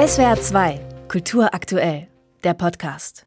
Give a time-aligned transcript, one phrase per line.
[0.00, 2.08] SWR 2, Kultur aktuell,
[2.42, 3.26] der Podcast.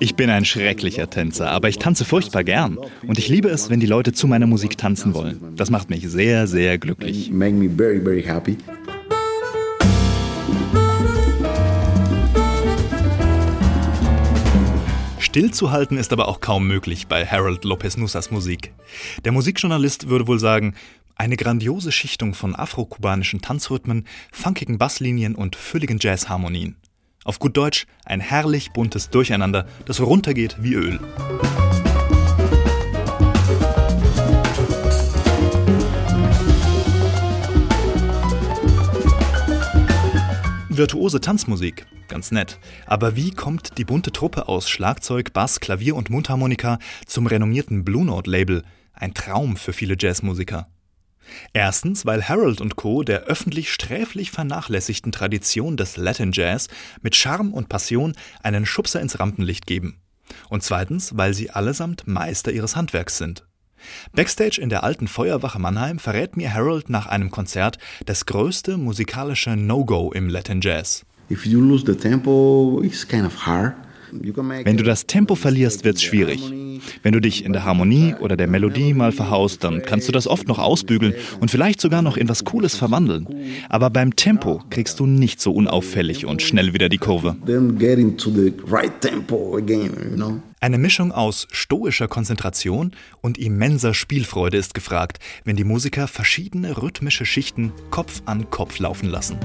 [0.00, 2.76] Ich bin ein schrecklicher Tänzer, aber ich tanze furchtbar gern.
[3.06, 5.54] Und ich liebe es, wenn die Leute zu meiner Musik tanzen wollen.
[5.54, 7.30] Das macht mich sehr, sehr glücklich.
[15.20, 18.72] Stillzuhalten ist aber auch kaum möglich bei Harold Lopez Nussas Musik.
[19.24, 20.74] Der Musikjournalist würde wohl sagen,
[21.16, 26.76] eine grandiose Schichtung von afrokubanischen Tanzrhythmen, funkigen Basslinien und fülligen Jazzharmonien.
[27.24, 31.00] Auf gut Deutsch ein herrlich buntes Durcheinander, das runtergeht wie Öl.
[40.68, 42.58] Virtuose Tanzmusik, ganz nett.
[42.84, 48.04] Aber wie kommt die bunte Truppe aus Schlagzeug, Bass, Klavier und Mundharmonika zum renommierten Blue
[48.04, 48.62] Note Label?
[48.92, 50.68] Ein Traum für viele Jazzmusiker.
[51.52, 53.02] Erstens, weil Harold und Co.
[53.02, 56.68] der öffentlich sträflich vernachlässigten Tradition des Latin Jazz
[57.02, 60.00] mit Charme und Passion einen Schubser ins Rampenlicht geben.
[60.48, 63.46] Und zweitens, weil sie allesamt Meister ihres Handwerks sind.
[64.12, 69.56] Backstage in der alten Feuerwache Mannheim verrät mir Harold nach einem Konzert das größte musikalische
[69.56, 71.04] No-Go im Latin Jazz.
[71.30, 73.74] If you lose the tempo, it's kind of hard.
[74.12, 76.52] Wenn du das Tempo verlierst, wird es schwierig.
[77.02, 80.26] Wenn du dich in der Harmonie oder der Melodie mal verhaust, dann kannst du das
[80.26, 83.26] oft noch ausbügeln und vielleicht sogar noch in was Cooles verwandeln.
[83.68, 87.36] Aber beim Tempo kriegst du nicht so unauffällig und schnell wieder die Kurve.
[90.58, 97.26] Eine Mischung aus stoischer Konzentration und immenser Spielfreude ist gefragt, wenn die Musiker verschiedene rhythmische
[97.26, 99.38] Schichten Kopf an Kopf laufen lassen.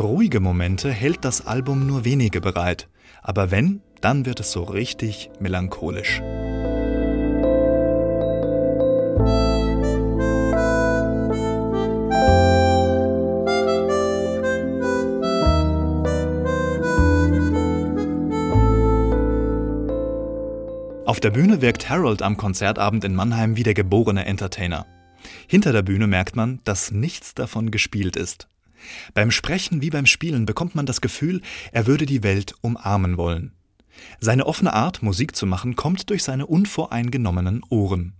[0.00, 2.88] Ruhige Momente hält das Album nur wenige bereit,
[3.22, 6.20] aber wenn, dann wird es so richtig melancholisch.
[21.06, 24.86] Auf der Bühne wirkt Harold am Konzertabend in Mannheim wie der geborene Entertainer.
[25.46, 28.48] Hinter der Bühne merkt man, dass nichts davon gespielt ist.
[29.14, 31.40] Beim Sprechen wie beim Spielen bekommt man das Gefühl,
[31.72, 33.52] er würde die Welt umarmen wollen.
[34.20, 38.14] Seine offene Art, Musik zu machen, kommt durch seine unvoreingenommenen Ohren.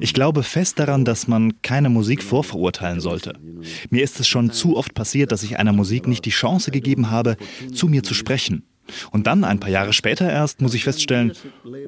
[0.00, 3.34] Ich glaube fest daran, dass man keine Musik vorverurteilen sollte.
[3.90, 7.10] Mir ist es schon zu oft passiert, dass ich einer Musik nicht die Chance gegeben
[7.10, 7.36] habe,
[7.72, 8.64] zu mir zu sprechen.
[9.10, 11.32] Und dann, ein paar Jahre später erst, muss ich feststellen,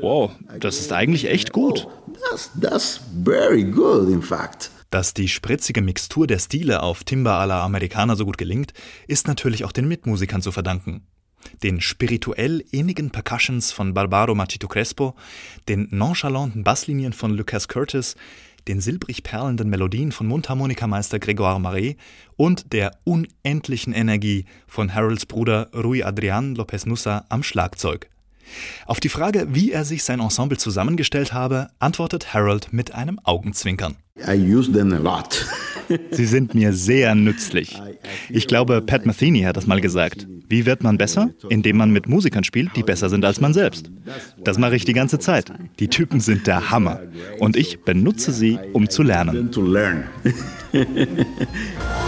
[0.00, 1.86] wow, das ist eigentlich echt gut.
[2.28, 4.70] That's, that's very good, in fact.
[4.90, 8.72] Dass die spritzige Mixtur der Stile auf Timba la Americana so gut gelingt,
[9.06, 11.06] ist natürlich auch den Mitmusikern zu verdanken.
[11.62, 15.14] Den spirituell innigen Percussions von Barbaro Machito Crespo,
[15.68, 18.16] den nonchalanten Basslinien von Lucas Curtis,
[18.66, 21.96] den silbrig perlenden Melodien von Mundharmonikameister Grégoire Marais
[22.36, 28.08] und der unendlichen Energie von Harolds Bruder Rui Adrian Lopez Nussa am Schlagzeug.
[28.86, 33.96] Auf die Frage, wie er sich sein Ensemble zusammengestellt habe, antwortet Harold mit einem Augenzwinkern.
[36.10, 37.80] Sie sind mir sehr nützlich.
[38.28, 40.26] Ich glaube, Pat Metheny hat das mal gesagt.
[40.48, 41.30] Wie wird man besser?
[41.48, 43.90] Indem man mit Musikern spielt, die besser sind als man selbst.
[44.42, 45.52] Das mache ich die ganze Zeit.
[45.78, 47.00] Die Typen sind der Hammer.
[47.38, 49.50] Und ich benutze sie, um zu lernen.